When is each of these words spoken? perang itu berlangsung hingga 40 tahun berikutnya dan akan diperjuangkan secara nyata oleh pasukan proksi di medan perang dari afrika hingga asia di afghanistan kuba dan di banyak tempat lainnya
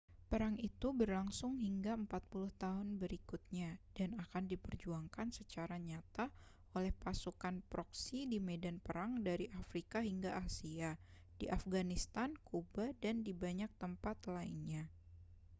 perang 0.33 0.55
itu 0.69 0.87
berlangsung 0.99 1.53
hingga 1.67 1.93
40 1.93 2.49
tahun 2.63 2.87
berikutnya 3.01 3.69
dan 3.97 4.09
akan 4.23 4.43
diperjuangkan 4.51 5.27
secara 5.37 5.75
nyata 5.89 6.25
oleh 6.77 6.89
pasukan 7.03 7.55
proksi 7.71 8.19
di 8.31 8.39
medan 8.49 8.77
perang 8.85 9.11
dari 9.27 9.45
afrika 9.61 9.99
hingga 10.09 10.31
asia 10.45 10.91
di 11.39 11.45
afghanistan 11.57 12.29
kuba 12.49 12.85
dan 13.03 13.15
di 13.21 13.29
banyak 13.43 13.69
tempat 13.81 14.17
lainnya 14.35 14.83